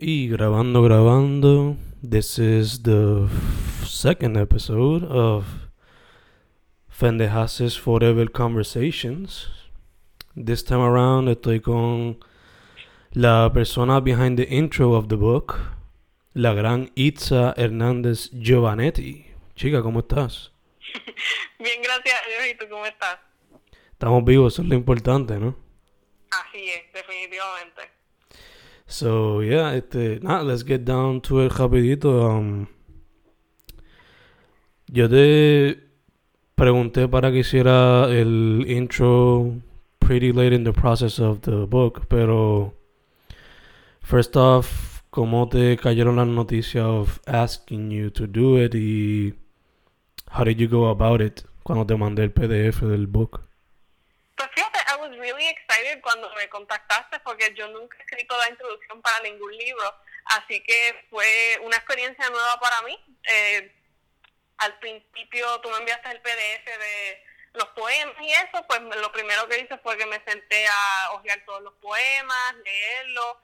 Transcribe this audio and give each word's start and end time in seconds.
Y 0.00 0.28
grabando, 0.28 0.80
grabando. 0.84 1.76
This 2.08 2.38
is 2.38 2.84
the 2.84 3.28
second 3.84 4.36
episode 4.36 5.02
of 5.02 5.44
Fendejases 6.88 7.76
Forever 7.76 8.30
Conversations. 8.30 9.48
This 10.36 10.62
time 10.62 10.82
around 10.82 11.26
estoy 11.28 11.60
con 11.60 12.20
la 13.12 13.50
persona 13.52 14.00
behind 14.00 14.38
the 14.38 14.46
intro 14.48 14.94
of 14.94 15.08
the 15.08 15.16
book, 15.16 15.58
la 16.32 16.54
gran 16.54 16.92
Itza 16.94 17.52
Hernández 17.56 18.30
Giovanetti. 18.30 19.26
Chica, 19.56 19.82
¿cómo 19.82 19.98
estás? 19.98 20.52
Bien, 21.58 21.82
gracias 21.82 22.14
a 22.14 22.28
Dios. 22.28 22.54
¿Y 22.54 22.56
tú 22.56 22.66
cómo 22.70 22.86
estás? 22.86 23.18
Estamos 23.90 24.24
vivos, 24.24 24.52
eso 24.52 24.62
es 24.62 24.68
lo 24.68 24.76
importante, 24.76 25.40
¿no? 25.40 25.56
Así 26.30 26.70
es, 26.70 26.92
definitivamente. 26.92 27.97
So, 28.88 29.42
yeah, 29.42 29.74
este, 29.74 30.18
nada, 30.22 30.42
let's 30.44 30.62
get 30.62 30.86
down 30.86 31.20
to 31.20 31.44
it 31.44 31.52
rapidito. 31.52 32.24
Um, 32.24 32.68
yo 34.86 35.06
te 35.10 35.78
pregunté 36.54 37.06
para 37.06 37.30
que 37.30 37.40
hiciera 37.40 38.08
el 38.08 38.64
intro 38.66 39.60
pretty 39.98 40.32
late 40.32 40.54
in 40.54 40.64
the 40.64 40.72
process 40.72 41.20
of 41.20 41.42
the 41.42 41.66
book, 41.66 42.06
pero 42.08 42.72
first 44.00 44.34
off, 44.36 45.02
¿cómo 45.10 45.50
te 45.50 45.76
cayeron 45.76 46.16
las 46.16 46.26
noticias 46.26 46.86
of 46.86 47.20
asking 47.26 47.90
you 47.90 48.10
to 48.10 48.26
do 48.26 48.56
it 48.56 48.74
y 48.74 49.34
how 50.30 50.44
did 50.44 50.56
you 50.56 50.66
go 50.66 50.88
about 50.88 51.20
it 51.20 51.42
cuando 51.62 51.84
te 51.84 51.94
mandé 51.94 52.22
el 52.22 52.30
PDF 52.30 52.80
del 52.80 53.06
book? 53.06 53.42
Pues 54.34 54.48
cuando 56.02 56.30
me 56.34 56.48
contactaste 56.48 57.20
porque 57.20 57.54
yo 57.54 57.68
nunca 57.68 57.96
he 57.98 58.00
escrito 58.02 58.36
la 58.36 58.50
introducción 58.50 59.00
para 59.02 59.20
ningún 59.20 59.56
libro, 59.56 59.94
así 60.26 60.62
que 60.62 61.06
fue 61.10 61.58
una 61.62 61.76
experiencia 61.76 62.28
nueva 62.30 62.60
para 62.60 62.82
mí. 62.82 63.18
Eh, 63.24 63.74
al 64.58 64.78
principio 64.78 65.60
tú 65.60 65.70
me 65.70 65.78
enviaste 65.78 66.10
el 66.10 66.20
PDF 66.20 66.64
de 66.64 67.24
los 67.54 67.68
poemas 67.68 68.16
y 68.20 68.32
eso, 68.32 68.64
pues 68.68 68.80
lo 68.80 69.12
primero 69.12 69.48
que 69.48 69.58
hice 69.58 69.78
fue 69.78 69.96
que 69.96 70.06
me 70.06 70.22
senté 70.24 70.66
a 70.66 71.12
hojear 71.12 71.44
todos 71.44 71.62
los 71.62 71.74
poemas, 71.74 72.54
leerlos, 72.64 73.36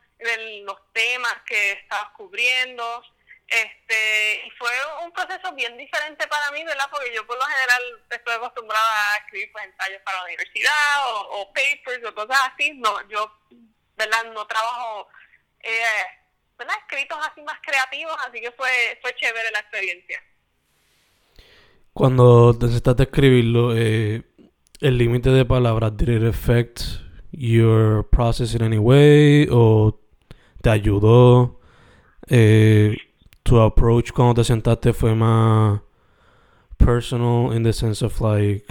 los 0.62 0.92
temas 0.92 1.34
que 1.46 1.72
estabas 1.72 2.10
cubriendo. 2.16 3.02
Este, 3.46 4.42
y 4.46 4.50
fue 4.52 4.70
un 5.02 5.12
proceso 5.12 5.52
bien 5.52 5.76
diferente 5.76 6.26
para 6.26 6.50
mí, 6.50 6.64
¿verdad? 6.64 6.88
Porque 6.90 7.12
yo 7.14 7.26
por 7.26 7.36
lo 7.36 7.44
general 7.44 7.82
estoy 8.10 8.34
acostumbrada 8.34 9.13
a 9.13 9.13
escribir 9.34 9.50
pues, 9.52 9.64
ensayos 9.66 10.02
para 10.04 10.18
la 10.18 10.24
universidad 10.24 10.70
o, 11.30 11.52
papers 11.52 12.06
o 12.06 12.14
cosas 12.14 12.38
así. 12.52 12.72
No, 12.74 12.90
yo, 13.08 13.30
¿verdad? 13.96 14.32
No 14.32 14.46
trabajo, 14.46 15.08
eh, 15.60 16.04
¿verdad? 16.58 16.74
Escritos 16.88 17.18
así 17.30 17.42
más 17.42 17.58
creativos, 17.62 18.16
así 18.26 18.40
que 18.40 18.52
fue, 18.52 18.98
fue 19.02 19.14
chévere 19.16 19.50
la 19.52 19.60
experiencia. 19.60 20.22
Cuando 21.92 22.56
te 22.58 23.02
escribirlo, 23.02 23.76
eh, 23.76 24.22
el 24.80 24.98
límite 24.98 25.30
de 25.30 25.44
palabras, 25.44 25.96
did 25.96 26.08
it 26.08 26.24
affect 26.24 26.80
your 27.30 28.08
process 28.10 28.54
in 28.54 28.62
any 28.62 28.78
way? 28.78 29.46
¿O 29.50 30.00
te 30.60 30.70
ayudó? 30.70 31.60
Eh, 32.26 32.96
tu 33.42 33.60
approach 33.60 34.10
cuando 34.12 34.34
te 34.34 34.44
sentaste 34.44 34.92
fue 34.92 35.14
más 35.14 35.82
personal 36.78 37.54
in 37.54 37.62
the 37.62 37.72
sense 37.72 38.04
of 38.04 38.20
like 38.20 38.66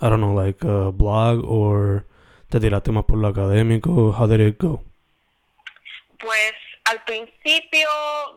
I 0.00 0.08
don't 0.08 0.20
know, 0.20 0.34
like 0.34 0.62
a 0.64 0.90
blog 0.92 1.44
or 1.44 2.06
te 2.50 2.60
tiraste 2.60 2.92
más 2.92 3.04
por 3.04 3.18
lo 3.18 3.28
académico? 3.28 4.12
How 4.12 4.26
did 4.26 4.40
it 4.40 4.58
go? 4.58 4.82
Pues 6.18 6.54
al 6.84 7.04
principio, 7.04 7.88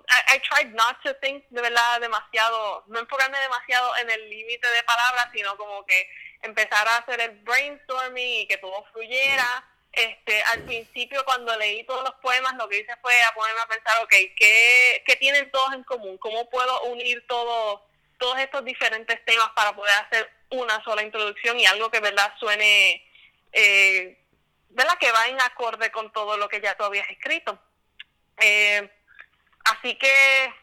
I, 0.09 0.39
tried 0.39 0.73
not 0.73 1.01
to 1.03 1.13
think 1.21 1.43
de 1.49 1.61
verdad 1.61 2.01
demasiado, 2.01 2.83
no 2.87 2.99
enfocarme 2.99 3.39
demasiado 3.39 3.91
en 4.01 4.11
el 4.11 4.29
límite 4.29 4.67
de 4.67 4.83
palabras, 4.83 5.29
sino 5.33 5.55
como 5.55 5.85
que 5.85 6.09
empezar 6.41 6.85
a 6.87 6.97
hacer 6.97 7.21
el 7.21 7.31
brainstorming 7.43 8.41
y 8.41 8.47
que 8.47 8.57
todo 8.57 8.83
fluyera. 8.91 9.65
Este, 9.93 10.41
al 10.43 10.63
principio 10.63 11.23
cuando 11.25 11.57
leí 11.57 11.83
todos 11.83 12.03
los 12.03 12.13
poemas 12.21 12.55
lo 12.55 12.67
que 12.69 12.79
hice 12.79 12.95
fue 13.01 13.13
a 13.23 13.33
ponerme 13.33 13.61
a 13.61 13.67
pensar, 13.67 14.03
ok, 14.03 14.13
¿qué, 14.37 15.03
qué 15.05 15.15
tienen 15.17 15.49
todos 15.51 15.73
en 15.73 15.83
común? 15.83 16.17
¿Cómo 16.17 16.49
puedo 16.49 16.83
unir 16.83 17.25
todo, 17.27 17.85
todos 18.21 18.37
estos 18.37 18.63
diferentes 18.63 19.25
temas 19.25 19.49
para 19.55 19.75
poder 19.75 19.95
hacer 19.95 20.31
una 20.51 20.81
sola 20.83 21.01
introducción 21.01 21.59
y 21.59 21.65
algo 21.65 21.89
que 21.89 21.99
verdad 21.99 22.31
suene, 22.39 23.03
eh, 23.51 24.23
¿verdad? 24.69 24.97
Que 24.99 25.11
va 25.11 25.25
en 25.25 25.41
acorde 25.41 25.91
con 25.91 26.13
todo 26.13 26.37
lo 26.37 26.47
que 26.47 26.61
ya 26.61 26.77
tú 26.77 26.83
habías 26.83 27.09
escrito. 27.09 27.59
Eh, 28.37 28.87
así 29.65 29.95
que, 29.95 30.53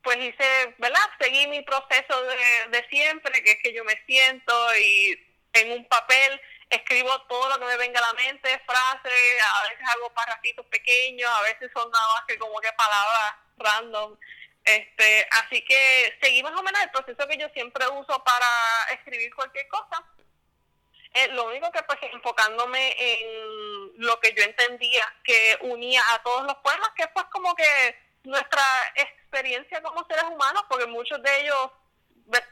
pues 0.00 0.16
hice, 0.18 0.74
¿verdad? 0.78 1.00
Seguí 1.20 1.48
mi 1.48 1.60
proceso 1.62 2.22
de, 2.70 2.86
siempre, 2.88 3.42
que 3.42 3.52
es 3.52 3.62
que 3.64 3.74
yo 3.74 3.84
me 3.84 4.00
siento 4.06 4.54
y 4.76 5.18
en 5.54 5.72
un 5.72 5.88
papel 5.88 6.40
escribo 6.70 7.20
todo 7.22 7.48
lo 7.48 7.58
que 7.58 7.64
me 7.64 7.76
venga 7.78 7.98
a 7.98 8.12
la 8.12 8.12
mente, 8.12 8.62
frases, 8.64 9.42
a 9.42 9.62
veces 9.68 9.84
hago 9.92 10.14
parrafitos 10.14 10.66
pequeños, 10.66 11.28
a 11.30 11.42
veces 11.42 11.68
son 11.74 11.90
nada 11.90 12.12
más 12.14 12.24
que 12.28 12.38
como 12.38 12.60
que 12.60 12.72
palabras 12.74 13.34
random. 13.56 14.16
Este, 14.64 15.26
así 15.30 15.64
que 15.64 16.18
seguí 16.20 16.42
más 16.42 16.52
o 16.52 16.62
menos 16.62 16.82
el 16.82 16.90
proceso 16.90 17.26
que 17.26 17.38
yo 17.38 17.48
siempre 17.50 17.88
uso 17.88 18.22
para 18.24 18.46
escribir 18.92 19.34
cualquier 19.34 19.66
cosa. 19.68 20.04
Eh, 21.14 21.28
lo 21.28 21.46
único 21.46 21.70
que 21.72 21.82
pues 21.84 21.98
enfocándome 22.12 22.94
en 22.98 23.92
lo 23.96 24.20
que 24.20 24.34
yo 24.34 24.42
entendía 24.42 25.04
que 25.24 25.58
unía 25.62 26.02
a 26.10 26.22
todos 26.22 26.44
los 26.44 26.56
poemas, 26.56 26.90
que 26.96 27.06
pues 27.08 27.24
como 27.26 27.54
que 27.54 27.98
nuestra 28.24 28.62
experiencia 28.94 29.82
como 29.82 30.06
seres 30.06 30.24
humanos, 30.24 30.64
porque 30.68 30.86
muchos 30.86 31.22
de 31.22 31.40
ellos 31.40 31.70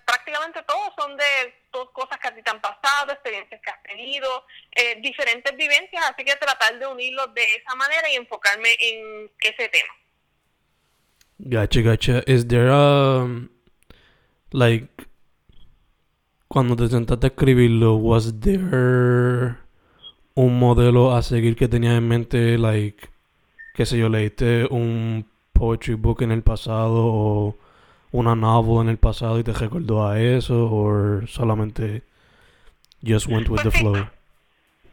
prácticamente 0.06 0.62
todos 0.62 0.92
son 0.98 1.16
de 1.16 1.54
cosas 1.92 2.18
que 2.18 2.28
a 2.28 2.34
ti 2.34 2.42
te 2.42 2.50
han 2.50 2.60
pasado, 2.60 3.12
experiencias 3.12 3.60
que 3.60 3.70
has 3.70 3.82
tenido, 3.82 4.46
eh, 4.74 4.96
diferentes 5.00 5.54
vivencias, 5.54 6.02
así 6.10 6.24
que 6.24 6.34
tratar 6.36 6.78
de 6.78 6.86
unirlos 6.86 7.34
de 7.34 7.44
esa 7.56 7.74
manera 7.74 8.08
y 8.08 8.16
enfocarme 8.16 8.74
en 8.78 9.30
ese 9.40 9.68
tema. 9.68 9.94
Gotcha, 11.38 11.82
gotcha. 11.82 12.22
Is 12.26 12.46
there 12.46 12.70
a, 12.70 13.48
like, 14.52 15.06
cuando 16.48 16.76
te 16.76 16.88
sentaste 16.88 17.26
a 17.26 17.30
escribirlo, 17.30 17.96
was 17.96 18.40
there 18.40 19.58
un 20.34 20.58
modelo 20.58 21.14
a 21.14 21.22
seguir 21.22 21.56
que 21.56 21.68
tenías 21.68 21.98
en 21.98 22.08
mente, 22.08 22.58
like, 22.58 23.08
qué 23.74 23.84
sé 23.84 23.98
yo, 23.98 24.08
leíste 24.08 24.66
un 24.70 25.26
poetry 25.52 25.94
book 25.94 26.22
en 26.22 26.30
el 26.32 26.42
pasado 26.42 27.06
o 27.06 27.56
una 28.12 28.34
novel 28.34 28.82
en 28.82 28.88
el 28.90 28.98
pasado 28.98 29.38
y 29.38 29.44
te 29.44 29.52
recordó 29.52 30.06
a 30.06 30.20
eso 30.20 30.68
o 30.70 31.26
solamente 31.26 32.02
just 33.02 33.26
went 33.26 33.48
with 33.48 33.62
the 33.62 33.70
flow? 33.70 34.08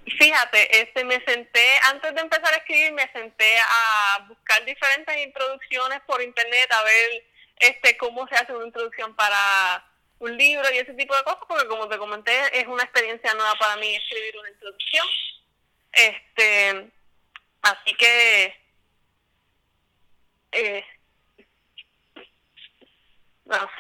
Fíjate, 0.06 0.82
este, 0.82 1.06
me 1.06 1.24
senté, 1.26 1.80
antes 1.90 2.14
de 2.14 2.22
empezar 2.22 2.54
a 2.54 2.58
escribir, 2.58 2.92
me 2.92 3.10
senté 3.12 3.58
a 3.60 4.26
buscar 4.28 4.64
diferentes 4.66 5.18
introducciones 5.18 6.02
por 6.02 6.22
internet, 6.22 6.72
a 6.72 6.84
ver 6.84 7.26
este 7.60 7.98
cómo 7.98 8.28
se 8.28 8.36
hace 8.36 8.54
una 8.54 8.66
introducción 8.66 9.16
para 9.16 9.86
un 10.20 10.38
libro 10.38 10.66
y 10.74 10.78
ese 10.78 10.94
tipo 10.94 11.16
de 11.16 11.24
cosas, 11.24 11.44
porque 11.48 11.68
como 11.68 11.88
te 11.88 11.98
comenté, 11.98 12.60
es 12.60 12.68
una 12.68 12.84
experiencia 12.84 13.34
nueva 13.34 13.56
para 13.56 13.78
mí 13.78 13.96
escribir 13.96 14.38
una 14.40 14.50
introducción. 14.50 15.08
Este, 15.92 16.92
así 17.62 17.94
que 17.96 18.56
eh, 20.52 20.86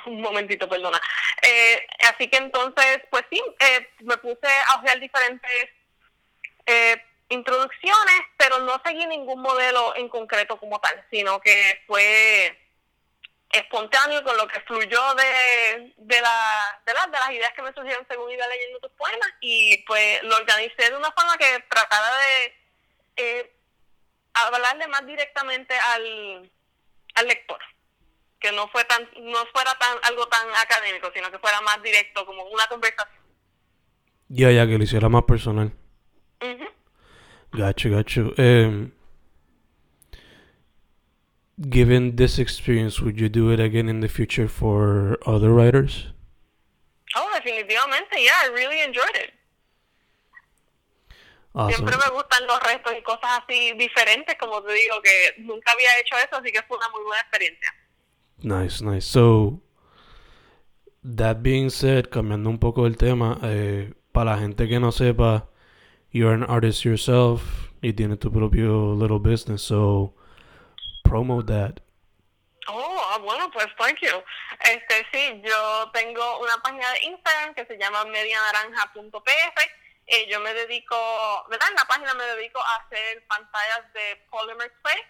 un 0.05 0.21
momentito, 0.21 0.67
perdona. 0.67 1.01
Eh, 1.41 1.85
así 2.09 2.27
que 2.29 2.37
entonces, 2.37 2.99
pues 3.09 3.23
sí, 3.29 3.41
eh, 3.59 3.89
me 4.01 4.17
puse 4.17 4.47
a 4.67 4.75
ojear 4.79 4.99
diferentes 4.99 5.69
eh, 6.65 7.01
introducciones, 7.29 8.21
pero 8.37 8.59
no 8.59 8.81
seguí 8.85 9.05
ningún 9.05 9.41
modelo 9.41 9.95
en 9.95 10.09
concreto 10.09 10.57
como 10.57 10.79
tal, 10.79 11.05
sino 11.11 11.39
que 11.41 11.81
fue 11.87 12.57
espontáneo 13.49 14.23
con 14.23 14.35
lo 14.35 14.47
que 14.47 14.59
fluyó 14.61 15.13
de, 15.15 15.93
de, 15.97 16.21
la, 16.21 16.81
de, 16.85 16.93
de 16.93 17.19
las 17.19 17.31
ideas 17.31 17.53
que 17.55 17.61
me 17.61 17.73
surgieron 17.73 18.05
según 18.09 18.31
iba 18.31 18.47
leyendo 18.47 18.79
tus 18.79 18.91
poemas. 18.91 19.29
Y 19.41 19.83
pues 19.85 20.23
lo 20.23 20.35
organicé 20.35 20.89
de 20.89 20.97
una 20.97 21.11
forma 21.11 21.37
que 21.37 21.63
tratara 21.69 22.17
de 22.17 22.55
eh, 23.17 23.55
hablarle 24.33 24.87
más 24.87 25.05
directamente 25.05 25.75
al, 25.77 26.51
al 27.15 27.27
lector 27.27 27.59
que 28.39 28.51
no 28.51 28.67
fue 28.67 28.83
tan 28.83 29.07
no 29.21 29.45
fuera 29.53 29.73
tan 29.79 29.97
algo 30.03 30.27
tan 30.27 30.45
académico 30.61 31.09
sino 31.13 31.31
que 31.31 31.39
fuera 31.39 31.61
más 31.61 31.81
directo 31.81 32.25
como 32.25 32.43
una 32.43 32.67
conversación. 32.67 33.23
Ya 34.27 34.51
ya 34.51 34.67
que 34.67 34.77
lo 34.77 34.83
hiciera 34.83 35.07
más 35.07 35.23
personal 35.23 35.71
uh 36.43 36.65
Gotcha, 37.55 37.89
gotcha. 37.89 38.41
Um, 38.41 38.93
given 41.69 42.15
this 42.15 42.39
experience, 42.39 42.99
would 42.99 43.19
you 43.19 43.29
do 43.29 43.51
it 43.51 43.59
again 43.59 43.87
in 43.87 43.99
the 43.99 44.07
future 44.07 44.47
for 44.47 45.19
other 45.25 45.53
writers? 45.53 46.07
Oh, 47.15 47.29
definitivamente, 47.35 48.17
yeah, 48.17 48.31
I 48.41 48.49
really 48.53 48.81
enjoyed 48.81 49.15
it. 49.15 49.31
Siempre 51.69 51.95
me 51.97 52.09
gustan 52.09 52.47
los 52.47 52.59
retos 52.61 52.93
y 52.97 53.03
cosas 53.03 53.43
así 53.43 53.73
diferentes, 53.77 54.35
como 54.39 54.63
te 54.63 54.73
digo, 54.73 54.99
que 55.03 55.35
nunca 55.43 55.71
había 55.71 55.89
hecho 56.01 56.15
eso, 56.17 56.37
así 56.37 56.51
que 56.51 56.63
fue 56.63 56.77
una 56.77 56.89
muy 56.89 57.03
buena 57.03 57.21
experiencia. 57.21 57.71
Nice, 58.41 58.83
nice. 58.83 59.05
So, 59.05 59.61
that 61.03 61.43
being 61.43 61.69
said, 61.69 62.09
cambiando 62.09 62.49
un 62.49 62.57
poco 62.57 62.87
el 62.87 62.97
tema, 62.97 63.39
eh, 63.43 63.93
para 64.11 64.31
la 64.31 64.39
gente 64.39 64.67
que 64.67 64.79
no 64.79 64.91
sepa, 64.91 65.47
you're 66.13 66.33
an 66.33 66.43
artist 66.43 66.85
yourself 66.85 67.69
y 67.81 67.91
tienes 67.91 68.19
tu 68.19 68.31
propio 68.31 68.93
little 68.93 69.19
business, 69.19 69.61
so 69.61 70.13
promote 71.03 71.47
that. 71.47 71.81
Oh, 72.67 73.01
ah, 73.09 73.17
bueno, 73.17 73.51
pues 73.51 73.67
thank 73.77 73.99
you. 73.99 74.23
Este, 74.61 75.05
sí, 75.11 75.41
yo 75.43 75.91
tengo 75.91 76.39
una 76.39 76.57
página 76.63 76.89
de 76.91 77.03
Instagram 77.03 77.53
que 77.55 77.65
se 77.65 77.77
llama 77.77 78.05
medianaranja.pf. 78.05 79.57
Eh, 80.05 80.27
yo 80.29 80.39
me 80.39 80.53
dedico, 80.53 80.95
¿verdad? 81.49 81.67
En 81.69 81.75
la 81.75 81.85
página 81.85 82.13
me 82.13 82.23
dedico 82.23 82.59
a 82.61 82.75
hacer 82.75 83.25
pantallas 83.27 83.91
de 83.93 84.25
polymer 84.29 84.71
clay. 84.81 85.01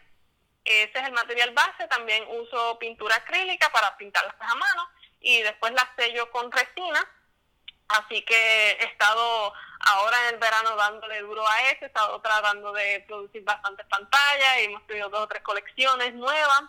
Ese 0.65 0.97
es 0.97 1.05
el 1.05 1.11
material 1.11 1.51
base. 1.51 1.87
También 1.89 2.23
uso 2.29 2.79
pintura 2.79 3.17
acrílica 3.17 3.69
para 3.71 3.95
pintarlas 3.97 4.35
a 4.39 4.55
mano 4.55 4.89
y 5.19 5.41
después 5.41 5.73
las 5.73 5.87
sello 5.95 6.31
con 6.31 6.51
resina. 6.51 7.07
Así 7.89 8.23
que 8.23 8.71
he 8.71 8.85
estado 8.85 9.53
ahora 9.85 10.17
en 10.27 10.35
el 10.35 10.39
verano 10.39 10.75
dándole 10.75 11.21
duro 11.21 11.47
a 11.47 11.71
eso, 11.71 11.79
he 11.83 11.87
estado 11.87 12.19
tratando 12.21 12.71
de 12.73 13.03
producir 13.07 13.43
bastantes 13.43 13.85
pantallas 13.87 14.59
y 14.59 14.65
hemos 14.65 14.85
tenido 14.87 15.09
dos 15.09 15.21
o 15.21 15.27
tres 15.27 15.43
colecciones 15.43 16.13
nuevas. 16.13 16.63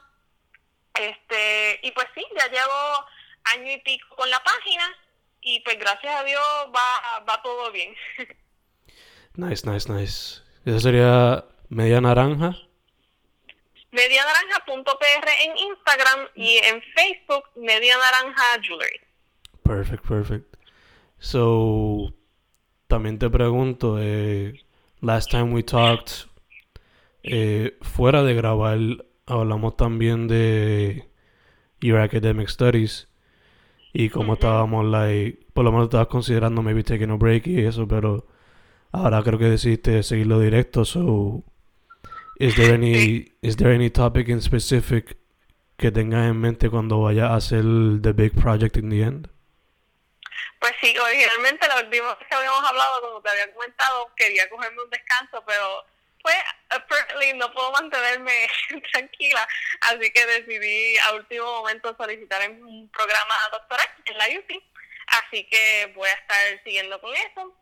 Este, 0.94 1.81
y 1.82 1.90
pues 1.93 2.06
sí, 2.14 2.25
ya 2.38 2.49
llevo 2.49 3.06
año 3.44 3.72
y 3.72 3.81
pico 3.81 4.14
con 4.16 4.31
la 4.31 4.43
página 4.43 4.84
y 5.40 5.61
pues 5.61 5.78
gracias 5.78 6.14
a 6.14 6.25
Dios 6.25 6.43
va, 6.75 7.20
va 7.20 7.43
todo 7.43 7.70
bien. 7.70 7.94
Nice, 9.37 9.69
nice, 9.69 9.93
nice. 9.93 10.43
¿Esa 10.64 10.78
sería 10.78 11.44
Media 11.69 12.00
Naranja? 12.00 12.55
Medianaranja.pr 13.90 15.28
en 15.43 15.58
Instagram 15.58 16.28
y 16.37 16.58
en 16.58 16.81
Facebook 16.94 17.44
Media 17.56 17.96
Naranja 17.99 18.62
Jewelry. 18.62 19.00
Perfect, 19.64 20.06
perfect. 20.06 20.56
So, 21.19 22.14
también 22.94 23.19
te 23.19 23.29
pregunto, 23.29 23.96
eh, 23.99 24.55
last 25.00 25.29
time 25.29 25.52
we 25.52 25.64
talked, 25.64 26.29
eh, 27.25 27.76
fuera 27.81 28.23
de 28.23 28.35
grabar, 28.35 28.79
hablamos 29.26 29.76
también 29.76 30.29
de 30.29 31.08
Your 31.81 31.99
Academic 31.99 32.49
Studies 32.49 33.08
y 33.93 34.11
cómo 34.11 34.35
estábamos, 34.35 34.87
like, 34.87 35.44
por 35.52 35.64
lo 35.64 35.73
menos 35.73 35.87
estabas 35.87 36.06
considerando 36.06 36.62
maybe 36.62 36.85
taking 36.85 37.11
a 37.11 37.17
break 37.17 37.49
y 37.49 37.62
eso, 37.62 37.88
pero 37.88 38.29
ahora 38.93 39.25
creo 39.25 39.40
que 39.40 39.50
decidiste 39.50 40.05
seguirlo 40.05 40.38
directo, 40.38 40.85
so 40.85 41.43
is 42.38 42.55
there 42.55 42.75
any 42.75 43.26
is 43.43 43.56
there 43.56 43.75
any 43.75 43.90
topic 43.90 44.29
in 44.29 44.40
specific 44.40 45.19
que 45.76 45.90
tengas 45.90 46.31
en 46.31 46.37
mente 46.37 46.70
cuando 46.70 47.00
vayas 47.00 47.29
a 47.29 47.35
hacer 47.35 47.64
the 48.02 48.12
big 48.12 48.35
project 48.35 48.76
in 48.76 48.88
the 48.90 49.02
end? 49.02 49.33
Pues 50.64 50.76
sí, 50.81 50.96
originalmente 50.96 51.69
la 51.69 51.76
última 51.76 52.14
vez 52.14 52.26
que 52.26 52.34
habíamos 52.34 52.64
hablado, 52.64 53.02
como 53.02 53.20
te 53.20 53.28
había 53.28 53.52
comentado, 53.52 54.11
quería 54.16 54.49
cogerme 54.49 54.81
un 54.81 54.88
descanso, 54.88 55.44
pero 55.44 55.84
pues 56.22 57.34
no 57.34 57.52
puedo 57.52 57.70
mantenerme 57.72 58.49
tranquila, 58.93 59.46
así 59.82 60.11
que 60.11 60.25
decidí 60.25 60.96
a 60.96 61.12
último 61.12 61.44
momento 61.44 61.94
solicitar 61.99 62.49
un 62.49 62.88
programa 62.88 63.34
doctoral 63.52 63.87
en 64.06 64.16
la 64.16 64.25
UC, 64.38 64.62
así 65.08 65.44
que 65.50 65.93
voy 65.94 66.08
a 66.08 66.14
estar 66.14 66.62
siguiendo 66.64 66.99
con 66.99 67.14
eso. 67.14 67.55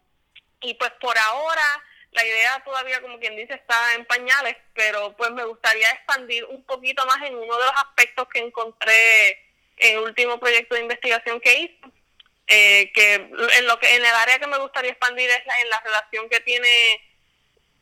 Y 0.61 0.75
pues 0.75 0.93
por 1.01 1.19
ahora 1.19 1.83
la 2.13 2.25
idea 2.25 2.63
todavía 2.65 3.03
como 3.03 3.19
quien 3.19 3.35
dice 3.35 3.55
está 3.55 3.95
en 3.95 4.05
pañales, 4.05 4.57
pero 4.75 5.17
pues 5.17 5.33
me 5.33 5.45
gustaría 5.45 5.91
expandir 5.91 6.45
un 6.45 6.63
poquito 6.67 7.05
más 7.07 7.21
en 7.23 7.35
uno 7.35 7.59
de 7.59 7.65
los 7.65 7.75
aspectos 7.79 8.29
que 8.29 8.39
encontré 8.39 9.31
en 9.79 9.97
el 9.97 10.05
último 10.05 10.39
proyecto 10.39 10.77
de 10.77 10.83
investigación 10.83 11.41
que 11.41 11.63
hice, 11.63 12.02
eh, 12.47 12.91
que 12.93 13.15
en 13.15 13.67
lo 13.67 13.79
que 13.79 13.95
en 13.95 14.05
el 14.05 14.15
área 14.15 14.39
que 14.39 14.47
me 14.47 14.59
gustaría 14.59 14.91
expandir 14.91 15.29
es 15.31 15.43
en 15.63 15.71
la 15.71 15.81
relación 15.81 16.29
que 16.29 16.41
tiene 16.41 16.69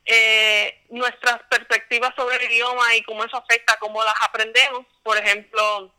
eh, 0.04 0.84
nuestras 0.90 1.42
perspectivas 1.50 2.12
sobre 2.16 2.36
el 2.36 2.50
idioma 2.50 2.94
y 2.94 3.02
cómo 3.02 3.24
eso 3.24 3.36
afecta 3.36 3.78
cómo 3.78 4.02
las 4.02 4.14
aprendemos. 4.22 4.86
Por 5.02 5.16
ejemplo, 5.16 5.92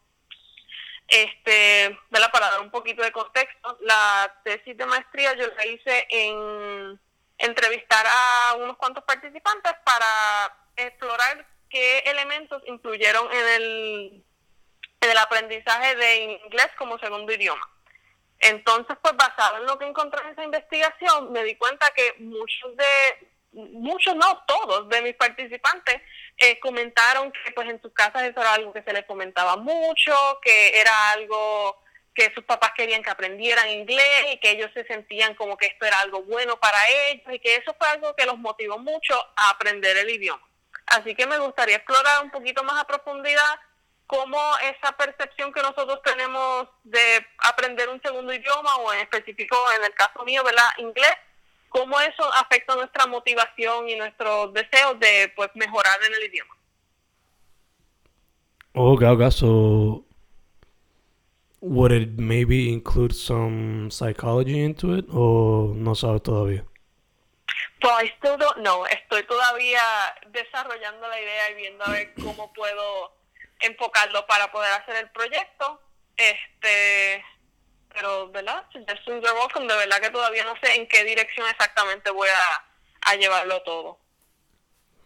este, 1.08 1.98
para 2.10 2.52
dar 2.52 2.62
un 2.62 2.72
poquito 2.72 3.04
de 3.04 3.12
contexto, 3.12 3.78
la 3.82 4.34
tesis 4.44 4.78
de 4.78 4.86
maestría 4.86 5.34
yo 5.36 5.48
la 5.56 5.66
hice 5.66 6.08
en 6.10 7.00
entrevistar 7.38 8.06
a 8.08 8.56
unos 8.56 8.78
cuantos 8.78 9.04
participantes 9.04 9.74
para 9.84 10.58
explorar 10.78 11.46
qué 11.70 12.00
elementos 12.00 12.62
influyeron 12.68 13.32
en 13.32 13.48
el, 13.48 14.24
en 15.02 15.10
el 15.10 15.18
aprendizaje 15.18 15.96
de 15.96 16.40
inglés 16.44 16.70
como 16.78 17.00
segundo 17.00 17.34
idioma. 17.34 17.68
Entonces, 18.42 18.98
pues 19.02 19.16
basado 19.16 19.58
en 19.58 19.66
lo 19.66 19.78
que 19.78 19.86
encontré 19.86 20.22
en 20.24 20.32
esa 20.32 20.44
investigación, 20.44 21.32
me 21.32 21.44
di 21.44 21.56
cuenta 21.56 21.86
que 21.96 22.16
muchos 22.20 22.76
de, 22.76 23.30
muchos 23.52 24.16
no 24.16 24.44
todos 24.48 24.90
de 24.90 25.02
mis 25.02 25.16
participantes 25.16 26.02
eh, 26.38 26.60
comentaron 26.60 27.32
que 27.32 27.52
pues 27.52 27.70
en 27.70 27.82
sus 27.82 27.94
casas 27.94 28.24
eso 28.24 28.42
era 28.42 28.54
algo 28.54 28.74
que 28.74 28.82
se 28.82 28.94
les 28.94 29.06
comentaba 29.06 29.58
mucho, 29.58 30.16
que 30.42 30.80
era 30.80 31.12
algo 31.12 31.80
que 32.16 32.32
sus 32.34 32.44
papás 32.44 32.72
querían 32.76 33.04
que 33.04 33.12
aprendieran 33.12 33.70
inglés 33.70 34.34
y 34.34 34.40
que 34.40 34.52
ellos 34.52 34.72
se 34.74 34.86
sentían 34.86 35.36
como 35.36 35.56
que 35.56 35.68
esto 35.68 35.86
era 35.86 36.00
algo 36.00 36.24
bueno 36.24 36.60
para 36.60 36.78
ellos 36.90 37.26
y 37.32 37.40
que 37.40 37.56
eso 37.56 37.76
fue 37.78 37.88
algo 37.88 38.16
que 38.16 38.26
los 38.26 38.38
motivó 38.38 38.80
mucho 38.80 39.16
a 39.36 39.52
aprender 39.52 39.96
el 39.98 40.10
idioma. 40.10 40.46
Así 40.88 41.16
que 41.16 41.28
me 41.28 41.38
gustaría 41.38 41.78
explorar 41.78 42.24
un 42.24 42.32
poquito 42.32 42.64
más 42.64 42.82
a 42.82 42.88
profundidad 42.88 43.60
cómo 44.12 44.38
esa 44.62 44.92
percepción 44.98 45.54
que 45.54 45.62
nosotros 45.62 46.02
tenemos 46.04 46.68
de 46.84 47.26
aprender 47.38 47.88
un 47.88 48.02
segundo 48.02 48.34
idioma 48.34 48.76
o 48.76 48.92
en 48.92 49.00
específico 49.00 49.56
en 49.78 49.86
el 49.86 49.94
caso 49.94 50.26
mío, 50.26 50.44
¿verdad? 50.44 50.68
Inglés, 50.80 51.16
cómo 51.70 51.98
eso 52.02 52.30
afecta 52.34 52.76
nuestra 52.76 53.08
motivación 53.08 53.88
y 53.88 53.96
nuestros 53.96 54.54
deseos 54.54 55.00
de 55.00 55.32
pues 55.34 55.50
mejorar 55.56 55.98
en 56.06 56.14
el 56.14 56.24
idioma. 56.26 56.54
Okay, 58.74 59.08
okay. 59.08 59.32
So, 59.32 60.04
would 61.62 61.94
it 61.94 62.20
maybe 62.20 62.70
include 62.70 63.14
some 63.14 63.90
psychology 63.90 64.62
into 64.62 64.94
it, 64.98 65.06
o 65.10 65.74
no 65.74 65.96
sabes 65.96 66.22
todavía? 66.22 66.66
Pues 67.80 67.94
I 68.04 68.12
still 68.18 68.38
don't 68.38 68.58
know. 68.58 68.86
Estoy 68.88 69.24
todavía 69.24 69.82
desarrollando 70.32 71.08
la 71.08 71.20
idea 71.20 71.52
y 71.52 71.54
viendo 71.56 71.86
a 71.86 71.92
ver 71.92 72.14
cómo 72.16 72.52
puedo 72.54 73.21
enfocarlo 73.62 74.26
para 74.28 74.52
poder 74.52 74.72
hacer 74.74 74.96
el 74.98 75.10
proyecto. 75.12 75.82
Este, 76.18 77.24
pero, 77.94 78.30
¿verdad? 78.32 78.66
Are 78.74 79.34
welcome. 79.34 79.68
De 79.68 79.76
verdad 79.76 80.00
que 80.02 80.10
todavía 80.10 80.44
no 80.44 80.56
sé 80.62 80.76
en 80.76 80.88
qué 80.88 81.04
dirección 81.04 81.48
exactamente 81.50 82.10
voy 82.12 82.30
a, 82.30 83.12
a 83.12 83.16
llevarlo 83.16 83.62
todo. 83.64 84.00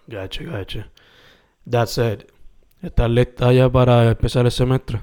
Gotcha, 0.07 0.43
gotcha. 0.43 0.89
That 1.69 1.87
said, 1.87 2.25
¿estás 2.83 3.09
lista 3.09 3.51
ya 3.51 3.69
para 3.69 4.03
empezar 4.03 4.45
el 4.45 4.51
semestre? 4.51 4.99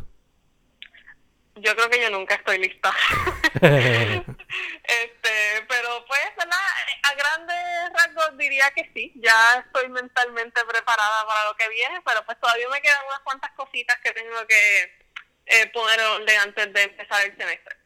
Yo 1.56 1.74
creo 1.76 1.90
que 1.90 2.00
yo 2.00 2.10
nunca 2.10 2.34
estoy 2.36 2.58
lista. 2.58 2.92
este, 3.54 4.26
pero 5.68 6.04
pues, 6.06 6.30
¿verdad? 6.36 6.58
A 7.02 7.14
grandes 7.14 7.92
rasgos 7.94 8.36
diría 8.52 8.70
que 8.74 8.90
sí. 8.94 9.12
Ya 9.16 9.64
estoy 9.64 9.88
mentalmente 9.90 10.60
preparada 10.68 11.26
para 11.26 11.48
lo 11.48 11.56
que 11.56 11.68
viene, 11.68 12.00
pero 12.04 12.24
pues 12.24 12.38
todavía 12.38 12.68
me 12.68 12.80
quedan 12.80 13.06
unas 13.08 13.20
cuantas 13.20 13.50
cositas 13.52 13.98
que 14.02 14.12
tengo 14.12 14.46
que 14.46 14.82
eh, 15.46 15.70
poner 15.72 16.00
antes 16.40 16.72
de 16.72 16.82
empezar 16.82 17.24
el 17.24 17.36
semestre. 17.36 17.76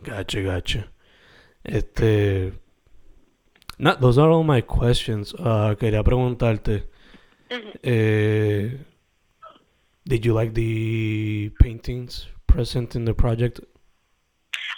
Gotcha, 0.00 0.40
gotcha. 0.40 0.92
Este. 1.64 2.52
No, 3.78 3.96
those 3.96 4.18
are 4.18 4.30
all 4.30 4.44
my 4.44 4.62
questions. 4.62 5.34
Uh, 5.34 5.74
quería 5.78 6.02
preguntarte. 6.02 6.88
eh, 7.82 8.78
did 10.06 10.24
you 10.24 10.34
like 10.34 10.54
the 10.54 11.50
paintings 11.60 12.28
present 12.46 12.94
in 12.94 13.04
the 13.04 13.14
project? 13.14 13.60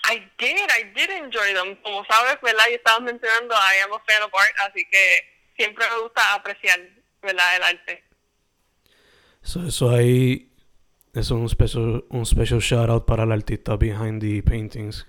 I 0.04 0.22
did, 0.38 0.65
did 0.96 1.10
enjoy 1.10 1.54
them. 1.54 1.76
Como 1.82 2.04
sabes, 2.06 2.40
¿verdad? 2.42 2.64
Yo 2.68 2.76
estaba 2.76 3.00
mencionando, 3.00 3.54
I 3.54 3.84
am 3.84 3.92
a 3.92 4.00
fan 4.00 4.22
of 4.22 4.34
art, 4.34 4.54
así 4.68 4.84
que 4.90 5.20
siempre 5.56 5.84
me 5.94 6.02
gusta 6.02 6.34
apreciar, 6.34 6.80
¿verdad? 7.22 7.56
El 7.56 7.62
arte. 7.62 8.02
So, 9.42 9.62
eso 9.66 9.90
ahí 9.90 10.50
es 11.14 11.30
un 11.30 11.48
special, 11.48 12.04
un 12.10 12.26
special 12.26 12.60
shout 12.60 12.90
out 12.90 13.06
para 13.06 13.22
el 13.22 13.32
artista 13.32 13.76
behind 13.76 14.20
the 14.20 14.42
paintings, 14.42 15.06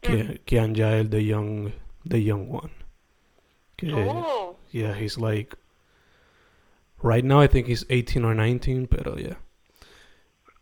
que, 0.00 0.42
Kian 0.44 0.74
Jael, 0.74 1.08
the 1.08 1.24
young, 1.24 1.72
the 2.04 2.22
young 2.22 2.48
one. 2.48 2.70
Que, 3.76 3.92
Oh, 3.92 4.56
Yeah, 4.72 4.94
he's 4.94 5.16
like, 5.16 5.56
right 7.02 7.24
now 7.24 7.40
I 7.40 7.46
think 7.46 7.66
he's 7.66 7.84
18 7.88 8.24
or 8.24 8.34
19, 8.34 8.88
pero 8.88 9.16
yeah. 9.16 9.36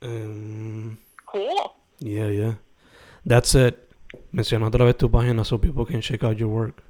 Um, 0.02 0.98
cool. 1.26 1.74
yeah, 1.98 2.28
yeah. 2.28 2.54
That's 3.26 3.54
it. 3.54 3.83
Menciona 4.32 4.66
otra 4.68 4.84
vez 4.84 4.96
tu 4.96 5.10
página 5.10 5.44
so 5.44 5.60
people 5.60 5.84
can 5.86 6.00
check 6.00 6.22
out 6.24 6.36
your 6.36 6.48
work. 6.50 6.82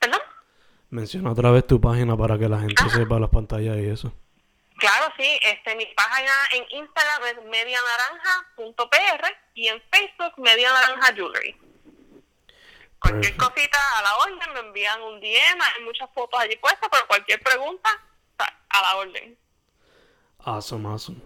¿Verdad? 0.00 0.20
Menciona 0.90 1.30
otra 1.32 1.50
vez 1.50 1.66
tu 1.66 1.80
página 1.80 2.16
para 2.16 2.38
que 2.38 2.48
la 2.48 2.60
gente 2.60 2.82
Ah. 2.84 2.88
sepa 2.90 3.18
las 3.18 3.30
pantallas 3.30 3.76
y 3.78 3.86
eso. 3.86 4.12
Claro, 4.76 5.12
sí, 5.16 5.38
este, 5.42 5.76
mi 5.76 5.86
página 5.94 6.32
en 6.52 6.64
Instagram 6.78 7.22
es 7.26 7.36
medianaranja.pr 7.48 9.24
y 9.54 9.68
en 9.68 9.80
Facebook 9.92 10.32
Media 10.38 10.70
Naranja 10.72 11.14
Jewelry. 11.14 11.56
Cualquier 12.98 13.36
Perfect. 13.36 13.54
cosita 13.54 13.78
a 13.98 14.02
la 14.02 14.16
orden, 14.16 14.52
me 14.54 14.60
envían 14.60 15.00
un 15.02 15.20
DM, 15.20 15.60
hay 15.62 15.84
muchas 15.84 16.08
fotos 16.14 16.40
allí 16.40 16.56
puestas, 16.56 16.88
pero 16.90 17.06
cualquier 17.06 17.40
pregunta, 17.42 17.88
a 18.38 18.82
la 18.82 18.96
orden. 18.96 19.36
Awesome, 20.40 20.88
awesome. 20.88 21.20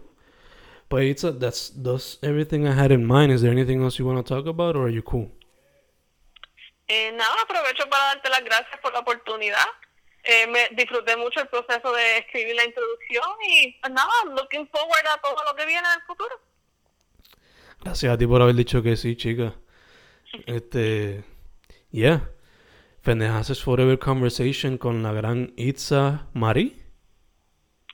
But 0.89 1.03
it's 1.03 1.25
a, 1.25 1.33
that's 1.33 1.71
that's 1.71 2.19
everything 2.23 2.67
I 2.67 2.73
had 2.73 2.91
in 2.93 3.05
mind. 3.05 3.31
Is 3.33 3.43
there 3.43 3.53
anything 3.53 3.83
else 3.83 3.99
you 3.99 4.07
want 4.07 4.25
to 4.25 4.35
talk 4.35 4.47
about, 4.47 4.75
or 4.75 4.87
are 4.87 4.91
you 4.91 5.03
cool? 5.03 5.31
Eh, 6.89 7.13
nada, 7.13 7.43
aprovecho 7.43 7.89
para 7.91 8.15
darte 8.15 8.31
las 8.31 8.43
gracias 8.43 8.81
por 8.81 8.93
la 8.95 9.01
oportunidad. 9.01 9.67
Eh, 10.25 10.47
me 10.47 10.69
disfruté 10.73 11.17
mucho 11.17 11.41
el 11.41 11.49
proceso 11.49 11.93
de 11.93 12.19
escribir 12.19 12.57
la 12.57 12.65
introducción 12.65 13.25
y 13.47 13.79
pues 13.81 13.93
nada, 13.93 14.11
looking 14.35 14.67
forward 14.69 15.07
a 15.07 15.21
todo 15.21 15.37
lo 15.45 15.55
que 15.55 15.67
viene 15.67 15.87
en 15.87 16.01
el 16.01 16.07
futuro. 16.07 16.41
Gracias 17.81 18.13
a 18.13 18.19
ti 18.19 18.27
por 18.27 18.41
haber 18.41 18.55
dicho 18.55 18.83
que 18.83 18.97
sí, 18.97 19.17
chica. 19.17 19.55
Este, 20.47 21.25
yeah. 21.91 22.31
Pendejaces 23.03 23.63
Forever 23.63 23.99
Conversation 23.99 24.77
con 24.77 25.03
la 25.03 25.13
gran 25.13 25.55
Itza 25.57 26.29
Mari. 26.35 26.83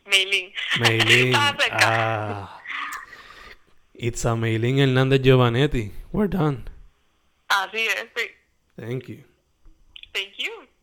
Meilin. 0.06 0.52
Meilin. 0.80 1.34
Ah. 1.70 2.63
Itza 3.94 4.34
Meilin 4.34 4.78
Hernández 4.78 5.22
Giovanetti. 5.22 5.92
We're 6.12 6.28
done. 6.28 6.64
Así 7.48 7.78
es, 7.78 8.06
sí. 8.16 8.26
Thank 8.76 9.08
you. 9.08 9.24
Thank 10.12 10.36
you. 10.38 10.74